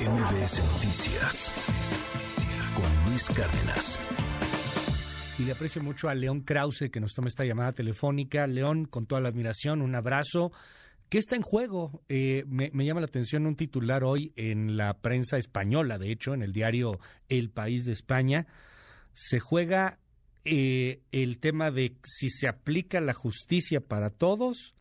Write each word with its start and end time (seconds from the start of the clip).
MBS 0.00 0.62
Noticias 0.74 1.52
con 2.76 3.10
Luis 3.10 3.28
Cárdenas. 3.30 3.98
Y 5.40 5.42
le 5.42 5.50
aprecio 5.50 5.82
mucho 5.82 6.08
a 6.08 6.14
León 6.14 6.42
Krause 6.42 6.88
que 6.88 7.00
nos 7.00 7.14
toma 7.14 7.26
esta 7.26 7.44
llamada 7.44 7.72
telefónica. 7.72 8.46
León, 8.46 8.84
con 8.84 9.06
toda 9.06 9.20
la 9.20 9.30
admiración, 9.30 9.82
un 9.82 9.96
abrazo. 9.96 10.52
¿Qué 11.08 11.18
está 11.18 11.34
en 11.34 11.42
juego? 11.42 12.00
Eh, 12.08 12.44
me, 12.46 12.70
llama 12.84 13.00
la 13.00 13.06
atención 13.06 13.44
un 13.44 13.56
titular 13.56 14.04
hoy 14.04 14.32
en 14.36 14.76
la 14.76 14.98
prensa 14.98 15.36
española, 15.36 15.98
de 15.98 16.12
hecho, 16.12 16.32
en 16.32 16.42
el 16.42 16.52
diario 16.52 17.00
El 17.28 17.50
País 17.50 17.84
de 17.84 17.92
España. 17.92 18.46
Se 19.14 19.40
juega 19.40 19.98
eh, 20.44 21.00
el 21.10 21.38
tema 21.38 21.72
de 21.72 21.96
si 22.04 22.30
se 22.30 22.46
aplica 22.46 23.00
la 23.00 23.14
justicia 23.14 23.80
para 23.80 24.10
todos 24.10 24.76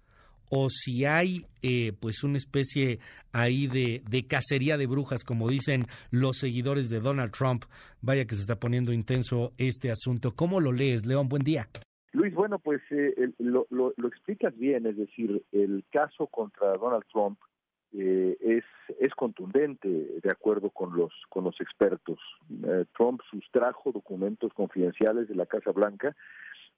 o 0.50 0.70
si 0.70 1.06
hay 1.06 1.46
eh, 1.62 1.94
pues 2.00 2.24
una 2.24 2.38
especie 2.38 3.00
ahí 3.34 3.68
de, 3.68 4.02
de, 4.10 4.28
cacería 4.28 4.78
de 4.78 4.88
brujas, 4.88 5.24
como 5.24 5.50
dicen 5.50 5.86
los 6.12 6.38
seguidores 6.38 6.90
de 6.90 7.00
Donald 7.00 7.32
Trump. 7.32 7.66
Vaya 8.02 8.26
que 8.26 8.36
se 8.36 8.42
está 8.42 8.60
poniendo 8.60 8.94
intenso 8.94 9.52
este 9.58 9.92
asunto. 9.92 10.34
¿Cómo 10.36 10.62
lo 10.62 10.72
lees, 10.72 11.06
León? 11.06 11.28
Buen 11.28 11.44
día. 11.44 11.68
Luis, 12.14 12.34
bueno, 12.34 12.58
pues 12.60 12.82
eh, 12.90 13.14
lo, 13.38 13.68
lo, 13.70 13.94
explicas 14.08 14.58
bien, 14.58 14.86
es 14.88 14.98
decir, 14.98 15.44
el 15.52 15.84
caso 15.92 16.28
contra 16.28 16.74
Donald 16.74 17.04
Trump 17.12 17.38
eh, 17.94 18.38
es, 18.40 18.64
es 19.00 19.14
contundente, 19.14 19.88
de 19.88 20.32
acuerdo 20.32 20.70
con 20.70 20.96
los, 20.96 21.12
con 21.30 21.44
los 21.44 21.60
expertos. 21.62 22.20
Trump 22.96 23.22
sustrajo 23.30 23.92
documentos 23.92 24.54
confidenciales 24.54 25.28
de 25.28 25.36
la 25.36 25.46
Casa 25.46 25.72
Blanca 25.72 26.16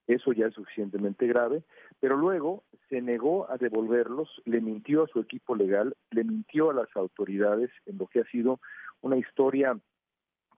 eso 0.09 0.34
ya 0.34 0.48
es 0.48 0.55
suficientemente 0.55 1.27
grave, 1.27 1.62
pero 1.99 2.17
luego 2.17 2.63
se 2.90 3.00
negó 3.00 3.50
a 3.50 3.58
devolverlos, 3.58 4.41
le 4.45 4.59
mintió 4.59 5.04
a 5.04 5.08
su 5.08 5.20
equipo 5.20 5.55
legal, 5.55 5.95
le 6.09 6.23
mintió 6.23 6.72
a 6.72 6.73
las 6.73 6.88
autoridades 6.95 7.70
en 7.86 8.00
lo 8.00 8.08
que 8.08 8.22
ha 8.22 8.26
sido 8.26 8.59
una 9.02 9.17
historia 9.17 9.77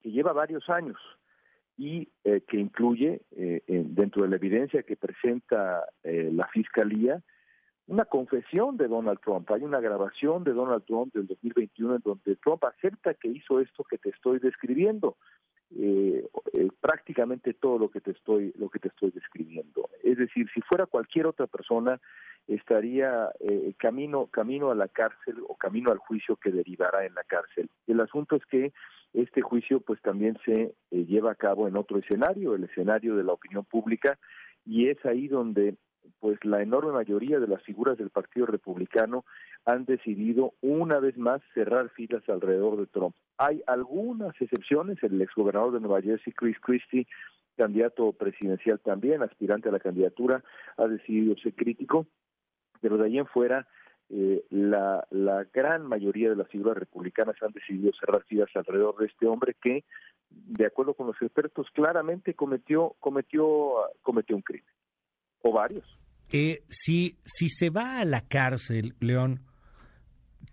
que 0.01 0.11
lleva 0.11 0.31
varios 0.31 0.69
años 0.69 0.97
y 1.77 2.09
eh, 2.23 2.41
que 2.47 2.57
incluye, 2.57 3.21
eh, 3.31 3.61
dentro 3.67 4.23
de 4.23 4.29
la 4.29 4.37
evidencia 4.37 4.83
que 4.83 4.95
presenta 4.95 5.85
eh, 6.03 6.29
la 6.31 6.47
Fiscalía, 6.47 7.21
una 7.87 8.05
confesión 8.05 8.77
de 8.77 8.87
Donald 8.87 9.19
Trump. 9.19 9.51
Hay 9.51 9.63
una 9.63 9.81
grabación 9.81 10.45
de 10.45 10.53
Donald 10.53 10.85
Trump 10.85 11.13
del 11.13 11.27
2021 11.27 11.95
en 11.95 12.01
donde 12.01 12.37
Trump 12.37 12.63
acepta 12.63 13.15
que 13.15 13.27
hizo 13.27 13.59
esto 13.59 13.83
que 13.83 13.97
te 13.97 14.11
estoy 14.11 14.39
describiendo 14.39 15.17
eh, 15.77 16.27
prácticamente 16.91 17.53
todo 17.53 17.79
lo 17.79 17.89
que 17.89 18.01
te 18.01 18.11
estoy 18.11 18.53
lo 18.57 18.67
que 18.69 18.79
te 18.79 18.89
estoy 18.89 19.11
describiendo. 19.11 19.89
Es 20.03 20.17
decir 20.17 20.49
si 20.53 20.59
fuera 20.59 20.85
cualquier 20.85 21.25
otra 21.25 21.47
persona 21.47 22.01
estaría 22.47 23.29
eh, 23.39 23.73
camino 23.77 24.27
camino 24.27 24.71
a 24.71 24.75
la 24.75 24.89
cárcel 24.89 25.37
o 25.47 25.55
camino 25.55 25.89
al 25.89 25.99
juicio 25.99 26.35
que 26.35 26.51
derivará 26.51 27.05
en 27.05 27.13
la 27.15 27.23
cárcel. 27.23 27.69
El 27.87 28.01
asunto 28.01 28.35
es 28.35 28.45
que 28.45 28.73
este 29.13 29.41
juicio 29.41 29.79
pues 29.79 30.01
también 30.01 30.37
se 30.43 30.75
eh, 30.91 31.05
lleva 31.05 31.31
a 31.31 31.35
cabo 31.35 31.69
en 31.69 31.77
otro 31.77 31.97
escenario 31.97 32.55
el 32.55 32.65
escenario 32.65 33.15
de 33.15 33.23
la 33.23 33.31
opinión 33.31 33.63
pública 33.63 34.19
y 34.65 34.89
es 34.89 34.97
ahí 35.05 35.29
donde 35.29 35.75
pues 36.21 36.37
la 36.45 36.61
enorme 36.61 36.93
mayoría 36.93 37.39
de 37.39 37.47
las 37.47 37.63
figuras 37.63 37.97
del 37.97 38.11
Partido 38.11 38.45
Republicano 38.45 39.25
han 39.65 39.85
decidido 39.85 40.53
una 40.61 40.99
vez 40.99 41.17
más 41.17 41.41
cerrar 41.55 41.89
filas 41.89 42.21
alrededor 42.29 42.77
de 42.77 42.85
Trump. 42.85 43.15
Hay 43.37 43.63
algunas 43.65 44.39
excepciones, 44.39 45.01
el 45.01 45.19
exgobernador 45.19 45.73
de 45.73 45.79
Nueva 45.79 46.01
Jersey, 46.01 46.31
Chris 46.31 46.57
Christie, 46.59 47.07
candidato 47.57 48.13
presidencial 48.13 48.79
también, 48.79 49.23
aspirante 49.23 49.69
a 49.69 49.71
la 49.71 49.79
candidatura, 49.79 50.43
ha 50.77 50.87
decidido 50.87 51.35
ser 51.37 51.55
crítico, 51.55 52.05
pero 52.81 52.97
de 52.97 53.05
ahí 53.05 53.17
en 53.17 53.25
fuera 53.25 53.67
eh, 54.09 54.45
la, 54.51 55.07
la 55.09 55.45
gran 55.51 55.87
mayoría 55.87 56.29
de 56.29 56.35
las 56.35 56.49
figuras 56.49 56.77
republicanas 56.77 57.35
han 57.41 57.51
decidido 57.51 57.91
cerrar 57.99 58.23
filas 58.25 58.49
alrededor 58.53 58.95
de 58.97 59.07
este 59.07 59.25
hombre 59.25 59.55
que, 59.59 59.85
de 60.29 60.67
acuerdo 60.67 60.93
con 60.93 61.07
los 61.07 61.19
expertos, 61.19 61.67
claramente 61.73 62.35
cometió 62.35 62.95
cometió 62.99 63.73
cometió 64.03 64.35
un 64.35 64.41
crimen 64.43 64.65
o 65.41 65.51
varios. 65.51 65.85
Eh, 66.31 66.63
si, 66.69 67.17
si 67.25 67.49
se 67.49 67.69
va 67.69 67.99
a 67.99 68.05
la 68.05 68.21
cárcel, 68.21 68.95
León, 68.99 69.41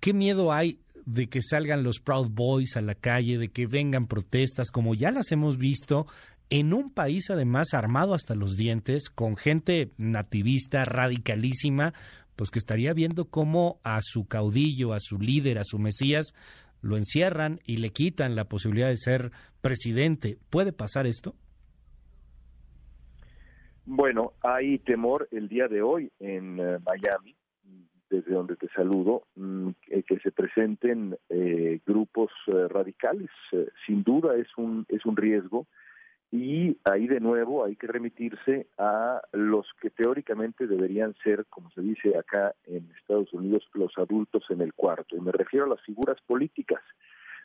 ¿qué 0.00 0.12
miedo 0.12 0.52
hay 0.52 0.80
de 1.06 1.28
que 1.28 1.40
salgan 1.42 1.82
los 1.82 2.00
Proud 2.00 2.30
Boys 2.30 2.76
a 2.76 2.82
la 2.82 2.94
calle, 2.94 3.38
de 3.38 3.48
que 3.48 3.66
vengan 3.66 4.06
protestas, 4.06 4.70
como 4.70 4.94
ya 4.94 5.10
las 5.10 5.32
hemos 5.32 5.56
visto 5.56 6.06
en 6.50 6.74
un 6.74 6.90
país 6.90 7.30
además 7.30 7.74
armado 7.74 8.14
hasta 8.14 8.34
los 8.34 8.56
dientes, 8.56 9.08
con 9.08 9.36
gente 9.36 9.92
nativista, 9.96 10.84
radicalísima, 10.84 11.94
pues 12.36 12.50
que 12.50 12.58
estaría 12.58 12.92
viendo 12.92 13.26
cómo 13.26 13.80
a 13.84 14.00
su 14.02 14.26
caudillo, 14.26 14.92
a 14.92 15.00
su 15.00 15.18
líder, 15.18 15.58
a 15.58 15.64
su 15.64 15.78
Mesías, 15.78 16.34
lo 16.80 16.96
encierran 16.96 17.60
y 17.64 17.78
le 17.78 17.90
quitan 17.90 18.36
la 18.36 18.44
posibilidad 18.44 18.88
de 18.88 18.96
ser 18.96 19.32
presidente. 19.60 20.38
¿Puede 20.50 20.72
pasar 20.72 21.06
esto? 21.06 21.34
Bueno, 23.90 24.34
hay 24.42 24.80
temor 24.80 25.28
el 25.30 25.48
día 25.48 25.66
de 25.66 25.80
hoy 25.80 26.12
en 26.20 26.60
eh, 26.60 26.78
Miami, 26.84 27.34
desde 28.10 28.34
donde 28.34 28.54
te 28.56 28.68
saludo, 28.68 29.22
mm, 29.34 29.70
que 30.06 30.18
se 30.18 30.30
presenten 30.30 31.16
eh, 31.30 31.80
grupos 31.86 32.30
eh, 32.48 32.68
radicales. 32.68 33.30
sin 33.86 34.02
duda 34.02 34.36
es 34.36 34.48
un 34.58 34.84
es 34.90 35.06
un 35.06 35.16
riesgo 35.16 35.66
y 36.30 36.76
ahí 36.84 37.06
de 37.06 37.20
nuevo 37.20 37.64
hay 37.64 37.76
que 37.76 37.86
remitirse 37.86 38.66
a 38.76 39.22
los 39.32 39.66
que 39.80 39.88
teóricamente 39.88 40.66
deberían 40.66 41.14
ser, 41.24 41.46
como 41.46 41.70
se 41.70 41.80
dice 41.80 42.14
acá 42.18 42.54
en 42.66 42.90
Estados 43.00 43.32
Unidos, 43.32 43.66
los 43.72 43.96
adultos 43.96 44.44
en 44.50 44.60
el 44.60 44.74
cuarto. 44.74 45.16
Y 45.16 45.20
me 45.20 45.32
refiero 45.32 45.64
a 45.64 45.70
las 45.70 45.80
figuras 45.80 46.20
políticas, 46.26 46.82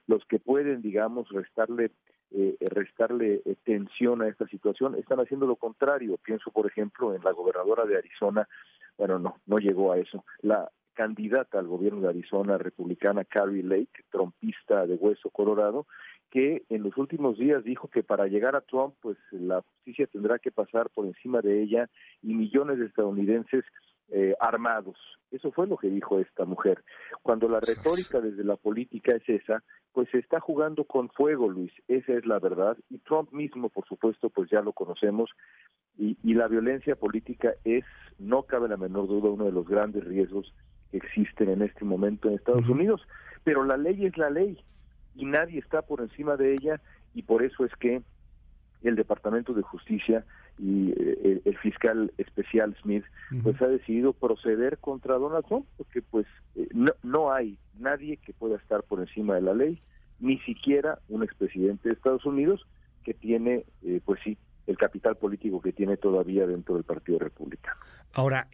los 0.07 0.25
que 0.25 0.39
pueden, 0.39 0.81
digamos, 0.81 1.29
restarle 1.29 1.91
eh, 2.35 2.57
restarle 2.61 3.43
eh, 3.45 3.55
tensión 3.63 4.23
a 4.23 4.27
esta 4.27 4.47
situación, 4.47 4.95
están 4.95 5.19
haciendo 5.19 5.45
lo 5.45 5.55
contrario. 5.55 6.17
Pienso, 6.17 6.49
por 6.49 6.65
ejemplo, 6.65 7.13
en 7.13 7.23
la 7.23 7.31
gobernadora 7.31 7.85
de 7.85 7.95
Arizona, 7.95 8.47
bueno, 8.97 9.19
no, 9.19 9.35
no 9.45 9.59
llegó 9.59 9.91
a 9.91 9.99
eso. 9.99 10.25
La 10.41 10.71
candidata 10.93 11.59
al 11.59 11.67
gobierno 11.67 12.01
de 12.01 12.09
Arizona 12.09 12.57
republicana, 12.57 13.23
Carrie 13.23 13.63
Lake, 13.63 14.03
trompista 14.09 14.87
de 14.87 14.95
Hueso 14.95 15.29
Colorado, 15.29 15.85
que 16.31 16.63
en 16.69 16.81
los 16.81 16.97
últimos 16.97 17.37
días 17.37 17.63
dijo 17.63 17.87
que 17.87 18.01
para 18.01 18.25
llegar 18.25 18.55
a 18.55 18.61
Trump, 18.61 18.95
pues 19.01 19.17
la 19.29 19.61
justicia 19.61 20.07
tendrá 20.07 20.39
que 20.39 20.51
pasar 20.51 20.89
por 20.89 21.05
encima 21.05 21.41
de 21.41 21.61
ella 21.61 21.89
y 22.23 22.33
millones 22.33 22.79
de 22.79 22.87
estadounidenses 22.87 23.63
eh, 24.09 24.33
armados. 24.39 24.97
Eso 25.43 25.51
fue 25.51 25.67
lo 25.67 25.75
que 25.75 25.89
dijo 25.89 26.19
esta 26.19 26.45
mujer. 26.45 26.85
Cuando 27.21 27.49
la 27.49 27.59
retórica 27.59 28.21
desde 28.21 28.45
la 28.45 28.55
política 28.55 29.13
es 29.13 29.27
esa, 29.27 29.61
pues 29.91 30.07
se 30.09 30.19
está 30.19 30.39
jugando 30.39 30.85
con 30.85 31.09
fuego, 31.09 31.49
Luis. 31.49 31.73
Esa 31.89 32.13
es 32.13 32.25
la 32.25 32.39
verdad. 32.39 32.77
Y 32.89 32.99
Trump 32.99 33.33
mismo, 33.33 33.67
por 33.67 33.85
supuesto, 33.85 34.29
pues 34.29 34.49
ya 34.49 34.61
lo 34.61 34.71
conocemos. 34.71 35.31
Y, 35.97 36.17
y 36.23 36.33
la 36.33 36.47
violencia 36.47 36.95
política 36.95 37.55
es, 37.65 37.83
no 38.19 38.43
cabe 38.43 38.69
la 38.69 38.77
menor 38.77 39.09
duda, 39.09 39.31
uno 39.31 39.43
de 39.43 39.51
los 39.51 39.67
grandes 39.67 40.05
riesgos 40.05 40.53
que 40.91 40.97
existen 40.97 41.49
en 41.49 41.61
este 41.61 41.83
momento 41.83 42.29
en 42.29 42.35
Estados 42.35 42.69
Unidos. 42.69 43.01
Pero 43.43 43.65
la 43.65 43.75
ley 43.75 44.05
es 44.05 44.17
la 44.17 44.29
ley 44.29 44.57
y 45.13 45.25
nadie 45.25 45.59
está 45.59 45.81
por 45.81 45.99
encima 45.99 46.37
de 46.37 46.53
ella 46.53 46.79
y 47.13 47.23
por 47.23 47.43
eso 47.43 47.65
es 47.65 47.75
que 47.81 48.01
el 48.89 48.95
Departamento 48.95 49.53
de 49.53 49.61
Justicia 49.61 50.25
y 50.59 50.91
eh, 50.91 51.41
el, 51.45 51.57
fiscal 51.57 52.11
especial 52.17 52.75
Smith 52.81 53.03
pues 53.41 53.61
ha 53.61 53.67
decidido 53.67 54.13
proceder 54.13 54.77
contra 54.77 55.15
Donald 55.15 55.45
Trump 55.45 55.65
porque 55.77 56.01
pues 56.01 56.27
eh, 56.55 56.67
no, 56.73 56.91
no 57.01 57.31
hay 57.31 57.57
nadie 57.79 58.17
que 58.17 58.33
pueda 58.33 58.57
estar 58.57 58.83
por 58.83 58.99
encima 58.99 59.35
de 59.35 59.41
la 59.41 59.53
ley 59.53 59.81
ni 60.19 60.39
siquiera 60.39 60.99
un 61.09 61.23
expresidente 61.23 61.89
de 61.89 61.95
Estados 61.95 62.25
Unidos 62.25 62.65
que 63.03 63.13
tiene 63.13 63.65
eh, 63.83 64.01
pues 64.03 64.19
sí 64.23 64.37
el 64.67 64.77
capital 64.77 65.15
político 65.15 65.61
que 65.61 65.73
tiene 65.73 65.97
todavía 65.97 66.47
dentro 66.47 66.75
del 66.75 66.85
Partido 66.85 67.19
Republicano. 67.19 67.79
Ahora, 68.13 68.47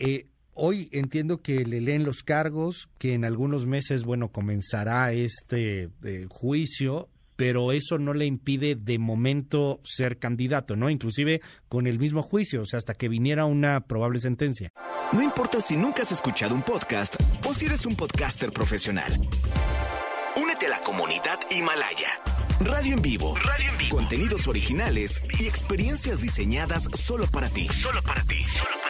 hoy 0.53 0.89
entiendo 0.91 1.37
que 1.37 1.65
le 1.65 1.81
leen 1.81 2.03
los 2.03 2.23
cargos, 2.23 2.89
que 2.97 3.13
en 3.13 3.25
algunos 3.25 3.67
meses, 3.67 4.05
bueno, 4.05 4.29
comenzará 4.29 5.11
este 5.11 5.89
juicio 6.29 7.09
pero 7.39 7.71
eso 7.71 7.97
no 7.97 8.13
le 8.13 8.25
impide 8.25 8.75
de 8.75 8.99
momento 8.99 9.79
ser 9.85 10.19
candidato, 10.19 10.75
¿no? 10.75 10.89
Inclusive 10.89 11.39
con 11.69 11.87
el 11.87 11.97
mismo 11.97 12.21
juicio, 12.21 12.63
o 12.63 12.65
sea, 12.65 12.79
hasta 12.79 12.95
que 12.95 13.07
viniera 13.07 13.45
una 13.45 13.87
probable 13.87 14.19
sentencia. 14.19 14.73
No 15.13 15.21
importa 15.21 15.61
si 15.61 15.77
nunca 15.77 16.01
has 16.01 16.11
escuchado 16.11 16.53
un 16.53 16.63
podcast 16.63 17.15
o 17.47 17.53
si 17.53 17.67
eres 17.67 17.85
un 17.85 17.95
podcaster 17.95 18.51
profesional. 18.51 19.17
Únete 20.35 20.65
a 20.65 20.69
la 20.69 20.79
comunidad 20.81 21.39
Himalaya. 21.49 22.09
Radio 22.59 22.95
en 22.95 23.01
vivo. 23.01 23.37
Radio 23.37 23.71
en 23.71 23.77
vivo. 23.77 23.95
Contenidos 23.95 24.45
originales 24.49 25.21
y 25.39 25.47
experiencias 25.47 26.19
diseñadas 26.19 26.89
solo 26.93 27.25
para 27.31 27.47
ti. 27.47 27.69
Solo 27.69 28.01
para 28.03 28.21
ti. 28.23 28.39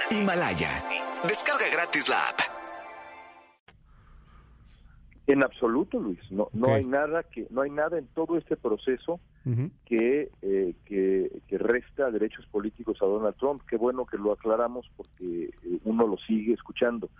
Himalaya. 0.10 0.84
Descarga 1.28 1.70
gratis 1.72 2.10
la 2.10 2.30
app. 2.30 2.59
En 5.30 5.44
absoluto, 5.44 6.00
Luis. 6.00 6.20
No, 6.32 6.50
no 6.54 6.74
hay 6.74 6.84
nada 6.84 7.22
que, 7.22 7.46
no 7.52 7.62
hay 7.62 7.70
nada 7.70 8.00
en 8.00 8.08
todo 8.08 8.36
este 8.36 8.58
proceso 8.58 9.20
que, 9.86 10.32
eh, 10.42 10.74
que, 10.86 11.42
que 11.48 11.58
resta 11.60 12.10
derechos 12.10 12.48
políticos 12.48 12.98
a 13.00 13.06
Donald 13.06 13.36
Trump. 13.36 13.62
Qué 13.70 13.78
bueno 13.78 14.08
que 14.08 14.18
lo 14.18 14.32
aclaramos 14.32 14.90
porque 14.98 15.44
eh, 15.44 15.80
uno 15.84 16.08
lo 16.08 16.18
sigue 16.18 16.54
escuchando. 16.54 17.12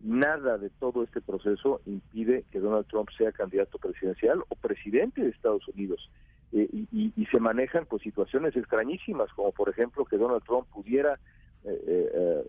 nada 0.00 0.58
de 0.58 0.70
todo 0.70 1.02
este 1.02 1.20
proceso 1.20 1.80
impide 1.86 2.44
que 2.52 2.60
Donald 2.60 2.86
Trump 2.86 3.08
sea 3.18 3.32
candidato 3.32 3.78
presidencial 3.78 4.44
o 4.48 4.54
presidente 4.54 5.20
de 5.20 5.30
Estados 5.30 5.66
Unidos. 5.66 6.08
Eh, 6.52 6.68
y, 6.92 7.26
se 7.32 7.40
manejan 7.40 7.84
pues 7.86 8.02
situaciones 8.02 8.54
extrañísimas, 8.54 9.28
como 9.32 9.50
por 9.50 9.68
ejemplo 9.68 10.04
que 10.04 10.18
Donald 10.18 10.44
Trump 10.44 10.68
pudiera 10.72 11.18
eh, 11.64 12.44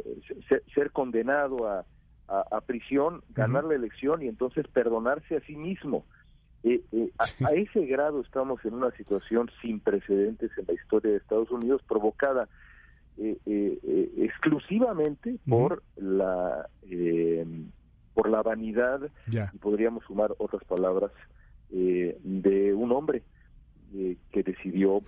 ser, 0.76 0.92
condenado 0.92 1.68
a, 1.68 1.86
prisión, 2.66 3.24
ganar 3.34 3.64
la 3.64 3.76
elección 3.76 4.22
y 4.22 4.28
entonces 4.28 4.68
perdonarse 4.68 5.38
a 5.38 5.42
sí 5.42 5.56
mismo. 5.56 6.06
a, 7.18 7.52
ese 7.54 7.86
grado 7.86 8.22
estamos 8.22 8.64
en 8.66 8.76
una 8.76 8.92
situación 8.92 9.50
sin 9.62 9.80
precedentes 9.80 10.52
en 10.58 10.66
la 10.68 10.74
historia 10.74 11.12
de 11.12 11.18
Estados 11.18 11.52
Unidos, 11.52 11.82
provocada 11.88 12.48
eh, 13.18 13.38
eh, 13.46 13.80
eh, 13.84 14.12
exclusivamente 14.18 15.38
por 15.48 15.84
la 15.96 16.68
por 18.14 18.30
la 18.30 18.42
vanidad 18.42 19.10
y 19.28 19.58
podríamos 19.58 20.04
sumar 20.06 20.34
otras 20.38 20.64
palabras 20.66 21.12
de 21.70 22.74
un 22.74 22.92
hombre 22.92 23.24
eh, 23.94 24.16
que 24.44 24.52
decidió 24.52 25.02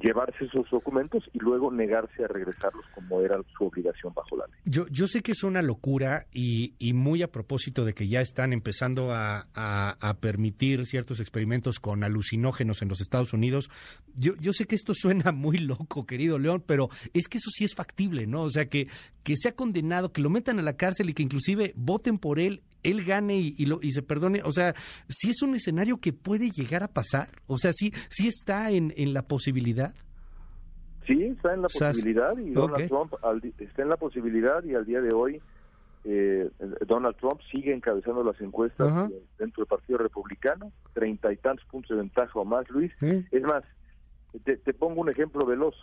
llevarse 0.00 0.44
esos 0.44 0.68
documentos 0.70 1.22
y 1.32 1.38
luego 1.38 1.70
negarse 1.70 2.24
a 2.24 2.28
regresarlos 2.28 2.84
como 2.94 3.20
era 3.20 3.40
su 3.56 3.64
obligación 3.64 4.12
bajo 4.14 4.36
la 4.36 4.46
ley. 4.46 4.56
Yo, 4.64 4.86
yo 4.88 5.06
sé 5.06 5.22
que 5.22 5.32
es 5.32 5.42
una 5.42 5.62
locura 5.62 6.26
y, 6.32 6.74
muy 6.94 7.22
a 7.22 7.30
propósito 7.30 7.84
de 7.84 7.92
que 7.92 8.06
ya 8.06 8.20
están 8.20 8.52
empezando 8.52 9.10
a, 9.12 9.46
permitir 10.20 10.86
ciertos 10.86 11.20
experimentos 11.20 11.80
con 11.80 12.04
alucinógenos 12.04 12.82
en 12.82 12.88
los 12.88 13.00
Estados 13.00 13.32
Unidos. 13.32 13.70
Yo, 14.14 14.34
yo 14.40 14.52
sé 14.52 14.66
que 14.66 14.74
esto 14.74 14.94
suena 14.94 15.32
muy 15.32 15.58
loco, 15.58 16.06
querido 16.06 16.38
León, 16.38 16.62
pero 16.64 16.88
es 17.12 17.28
que 17.28 17.38
eso 17.38 17.50
sí 17.50 17.64
es 17.64 17.74
factible, 17.74 18.26
¿no? 18.26 18.42
O 18.42 18.50
sea, 18.50 18.66
que, 18.66 18.88
que 19.22 19.34
sea 19.36 19.52
condenado, 19.52 20.12
que 20.12 20.22
lo 20.22 20.30
metan 20.30 20.58
a 20.58 20.62
la 20.62 20.76
cárcel 20.76 21.10
y 21.10 21.14
que 21.14 21.22
inclusive 21.22 21.72
voten 21.76 22.18
por 22.18 22.38
él 22.38 22.62
él 22.84 23.02
gane 23.04 23.36
y, 23.36 23.66
lo, 23.66 23.80
y 23.82 23.90
se 23.90 24.02
perdone. 24.02 24.42
O 24.44 24.52
sea, 24.52 24.74
si 25.08 25.30
es 25.30 25.42
un 25.42 25.56
escenario 25.56 25.96
que 25.96 26.12
puede 26.12 26.50
llegar 26.50 26.84
a 26.84 26.88
pasar. 26.88 27.30
O 27.46 27.58
sea, 27.58 27.72
sí, 27.72 27.92
sí 28.10 28.28
está 28.28 28.63
en, 28.70 28.92
en 28.96 29.14
la 29.14 29.22
posibilidad. 29.22 29.94
Sí, 31.06 31.22
está 31.22 31.52
en 31.52 31.62
la 31.62 31.68
posibilidad 31.68 32.36
y 32.38 32.50
Donald 32.52 32.88
Trump 32.88 33.12
está 33.58 33.82
en 33.82 33.88
la 33.90 33.96
posibilidad 33.96 34.64
y 34.64 34.74
al 34.74 34.86
día 34.86 35.02
de 35.02 35.14
hoy 35.14 35.42
eh, 36.04 36.50
Donald 36.86 37.16
Trump 37.16 37.40
sigue 37.52 37.74
encabezando 37.74 38.24
las 38.24 38.40
encuestas 38.40 39.10
dentro 39.38 39.62
del 39.62 39.66
Partido 39.66 39.98
Republicano, 39.98 40.72
treinta 40.92 41.32
y 41.32 41.36
tantos 41.36 41.66
puntos 41.66 41.90
de 41.90 41.96
ventaja 41.96 42.38
o 42.38 42.44
más, 42.44 42.68
Luis. 42.70 42.92
Es 43.00 43.42
más, 43.42 43.64
te, 44.44 44.56
te 44.56 44.72
pongo 44.72 45.02
un 45.02 45.10
ejemplo 45.10 45.46
veloz. 45.46 45.74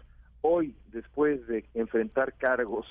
Hoy, 0.42 0.75
después 0.92 1.45
de 1.45 1.66
enfrentar 1.75 2.33
cargos 2.33 2.88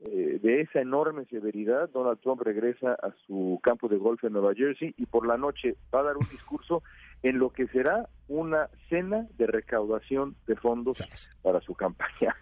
eh, 0.00 0.40
de 0.42 0.62
esa 0.62 0.80
enorme 0.80 1.26
severidad, 1.26 1.88
Donald 1.90 2.18
Trump 2.20 2.42
regresa 2.42 2.94
a 2.94 3.12
su 3.26 3.60
campo 3.62 3.88
de 3.88 3.98
golf 3.98 4.22
en 4.24 4.32
Nueva 4.32 4.54
Jersey 4.54 4.94
y 4.96 5.06
por 5.06 5.26
la 5.26 5.36
noche 5.36 5.76
va 5.94 6.00
a 6.00 6.04
dar 6.04 6.16
un 6.16 6.28
discurso 6.28 6.82
en 7.22 7.38
lo 7.38 7.50
que 7.50 7.66
será 7.68 8.08
una 8.28 8.68
cena 8.88 9.26
de 9.38 9.46
recaudación 9.46 10.36
de 10.46 10.54
fondos 10.56 11.02
para 11.42 11.60
su 11.60 11.74
campaña. 11.74 12.36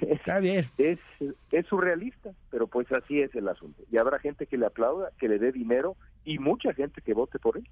Está 0.00 0.40
bien. 0.40 0.66
Es, 0.78 0.98
es 1.52 1.66
surrealista, 1.66 2.30
pero 2.50 2.66
pues 2.66 2.90
así 2.92 3.20
es 3.20 3.34
el 3.34 3.48
asunto. 3.48 3.82
Y 3.90 3.98
habrá 3.98 4.18
gente 4.18 4.46
que 4.46 4.56
le 4.56 4.66
aplauda, 4.66 5.10
que 5.18 5.28
le 5.28 5.38
dé 5.38 5.52
dinero 5.52 5.96
y 6.24 6.38
mucha 6.38 6.72
gente 6.72 7.02
que 7.02 7.14
vote 7.14 7.38
por 7.38 7.58
él 7.58 7.68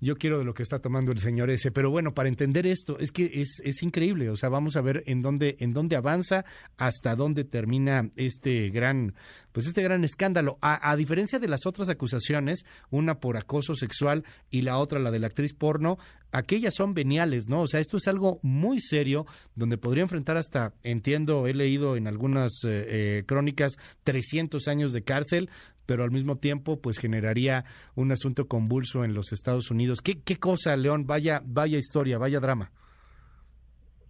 yo 0.00 0.16
quiero 0.16 0.38
de 0.38 0.44
lo 0.44 0.54
que 0.54 0.62
está 0.62 0.78
tomando 0.80 1.12
el 1.12 1.18
señor 1.18 1.50
ese. 1.50 1.70
Pero 1.70 1.90
bueno, 1.90 2.14
para 2.14 2.28
entender 2.28 2.66
esto, 2.66 2.98
es 2.98 3.12
que 3.12 3.30
es, 3.34 3.60
es 3.64 3.82
increíble. 3.82 4.30
O 4.30 4.36
sea, 4.36 4.48
vamos 4.48 4.76
a 4.76 4.80
ver 4.80 5.02
en 5.06 5.22
dónde, 5.22 5.56
en 5.60 5.72
dónde 5.72 5.96
avanza, 5.96 6.44
hasta 6.76 7.16
dónde 7.16 7.44
termina 7.44 8.08
este 8.16 8.70
gran, 8.70 9.14
pues 9.52 9.66
este 9.66 9.82
gran 9.82 10.04
escándalo. 10.04 10.58
A, 10.60 10.90
a 10.90 10.96
diferencia 10.96 11.38
de 11.38 11.48
las 11.48 11.66
otras 11.66 11.88
acusaciones, 11.88 12.64
una 12.90 13.20
por 13.20 13.36
acoso 13.36 13.74
sexual 13.74 14.24
y 14.50 14.62
la 14.62 14.78
otra, 14.78 14.98
la 14.98 15.10
de 15.10 15.18
la 15.18 15.26
actriz 15.26 15.54
porno, 15.54 15.98
aquellas 16.32 16.74
son 16.74 16.94
veniales, 16.94 17.48
¿no? 17.48 17.62
O 17.62 17.66
sea, 17.66 17.80
esto 17.80 17.96
es 17.96 18.08
algo 18.08 18.38
muy 18.42 18.80
serio, 18.80 19.26
donde 19.54 19.78
podría 19.78 20.02
enfrentar 20.02 20.36
hasta, 20.36 20.72
entiendo, 20.82 21.46
he 21.46 21.54
leído 21.54 21.96
en 21.96 22.06
algunas 22.06 22.52
eh, 22.64 23.18
eh, 23.18 23.24
crónicas, 23.26 23.76
300 24.04 24.68
años 24.68 24.92
de 24.92 25.02
cárcel, 25.02 25.50
pero 25.86 26.04
al 26.04 26.10
mismo 26.10 26.36
tiempo 26.36 26.80
pues 26.80 26.98
generaría 26.98 27.64
un 27.94 28.12
asunto 28.12 28.46
convulso 28.46 29.04
en 29.04 29.14
los 29.14 29.32
Estados 29.32 29.70
Unidos. 29.70 30.02
¿Qué, 30.02 30.20
qué 30.22 30.36
cosa, 30.36 30.76
León? 30.76 31.06
Vaya, 31.06 31.40
vaya 31.44 31.78
historia, 31.78 32.18
vaya 32.18 32.40
drama. 32.40 32.70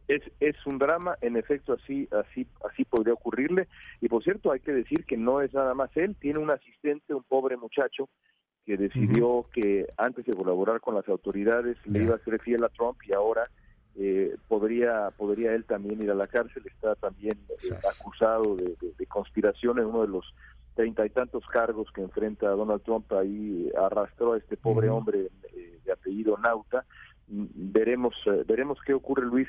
Es, 0.09 0.23
es 0.41 0.57
un 0.67 0.79
drama, 0.79 1.17
en 1.21 1.37
efecto 1.37 1.75
así, 1.75 2.09
así, 2.11 2.47
así 2.69 2.85
podría 2.85 3.13
ocurrirle. 3.13 3.69
Y 4.01 4.09
por 4.09 4.25
cierto, 4.25 4.51
hay 4.51 4.61
que 4.61 4.73
decir 4.73 5.05
que 5.05 5.19
no 5.19 5.43
es 5.43 5.53
nada 5.53 5.75
más 5.75 5.95
él, 5.97 6.17
tiene 6.19 6.39
un 6.39 6.51
asistente, 6.51 7.15
un 7.15 7.23
pobre 7.25 7.57
muchacho, 7.59 8.09
que 8.69 8.77
decidió 8.77 9.47
que 9.51 9.87
antes 9.97 10.27
de 10.27 10.35
colaborar 10.35 10.83
con 10.83 10.95
las 10.95 11.09
autoridades 11.09 11.79
le 11.87 12.05
iba 12.05 12.17
a 12.17 12.19
ser 12.19 12.39
fiel 12.39 12.63
a 12.65 12.69
Trump 12.69 12.99
y 13.03 13.17
ahora 13.17 13.49
eh, 13.97 14.37
podría 14.47 15.11
podría 15.17 15.55
él 15.55 15.65
también 15.65 16.03
ir 16.03 16.11
a 16.11 16.15
la 16.15 16.27
cárcel. 16.27 16.63
Está 16.67 16.95
también 16.97 17.33
eh, 17.49 17.75
acusado 17.99 18.57
de, 18.57 18.77
conspiración 19.07 19.79
en 19.79 19.87
uno 19.87 20.03
de 20.03 20.09
los 20.09 20.35
treinta 20.75 21.07
y 21.07 21.09
tantos 21.09 21.47
cargos 21.47 21.91
que 21.95 22.03
enfrenta 22.03 22.51
Donald 22.51 22.83
Trump. 22.83 23.11
Ahí 23.15 23.73
arrastró 23.75 24.35
a 24.35 24.39
este 24.39 24.59
pobre 24.59 24.91
hombre 24.91 25.31
eh, 25.57 25.81
de 25.87 25.91
apellido 25.91 26.37
Nauta. 26.37 26.85
Mm, 27.29 27.47
veremos 27.73 28.15
eh, 28.27 28.45
veremos 28.47 28.79
qué 28.85 28.93
ocurre 28.93 29.25
Luis. 29.25 29.49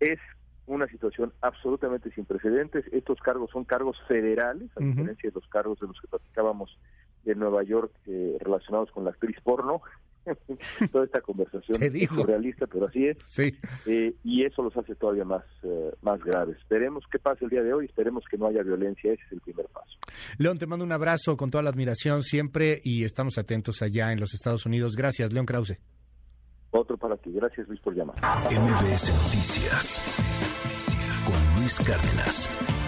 Es 0.00 0.18
una 0.66 0.86
situación 0.86 1.30
absolutamente 1.42 2.10
sin 2.12 2.24
precedentes. 2.24 2.86
Estos 2.90 3.20
cargos 3.20 3.50
son 3.50 3.66
cargos 3.66 3.98
federales 4.08 4.70
a 4.76 4.80
diferencia 4.80 5.28
de 5.28 5.34
los 5.34 5.46
cargos 5.48 5.78
de 5.78 5.88
los 5.88 6.00
que 6.00 6.08
platicábamos 6.08 6.78
de 7.26 7.34
Nueva 7.34 7.62
York 7.62 7.92
eh, 8.06 8.38
relacionados 8.40 8.90
con 8.90 9.04
la 9.04 9.10
actriz 9.10 9.36
porno 9.42 9.82
toda 10.92 11.04
esta 11.04 11.20
conversación 11.20 11.82
es 11.82 12.08
surrealista, 12.08 12.66
pero 12.66 12.86
así 12.86 13.06
es. 13.06 13.16
Sí. 13.24 13.54
Eh, 13.86 14.14
y 14.24 14.44
eso 14.44 14.62
los 14.62 14.76
hace 14.76 14.94
todavía 14.94 15.24
más, 15.24 15.44
eh, 15.62 15.92
más 16.02 16.22
graves. 16.22 16.56
Esperemos 16.58 17.04
qué 17.10 17.18
pasa 17.18 17.44
el 17.44 17.50
día 17.50 17.62
de 17.62 17.72
hoy, 17.72 17.86
esperemos 17.86 18.24
que 18.30 18.36
no 18.36 18.46
haya 18.46 18.62
violencia, 18.62 19.12
ese 19.12 19.22
es 19.24 19.32
el 19.32 19.40
primer 19.40 19.66
paso. 19.66 19.96
León, 20.38 20.58
te 20.58 20.66
mando 20.66 20.84
un 20.84 20.92
abrazo 20.92 21.36
con 21.36 21.50
toda 21.50 21.62
la 21.62 21.70
admiración 21.70 22.22
siempre 22.22 22.80
y 22.82 23.04
estamos 23.04 23.38
atentos 23.38 23.82
allá 23.82 24.12
en 24.12 24.20
los 24.20 24.34
Estados 24.34 24.66
Unidos. 24.66 24.96
Gracias, 24.96 25.32
León 25.32 25.46
Krause. 25.46 25.80
Otro 26.70 26.96
para 26.96 27.16
ti. 27.16 27.32
Gracias, 27.32 27.68
Luis, 27.68 27.80
por 27.80 27.94
llamar. 27.94 28.16
MBS 28.18 29.10
Noticias 29.24 30.02
con 31.24 31.60
Luis 31.60 31.78
Cárdenas. 31.80 32.85